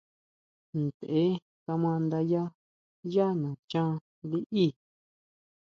[0.83, 1.21] Ntʼe
[1.63, 2.19] kama nda
[3.13, 3.91] yá nachan
[4.29, 4.65] liʼí.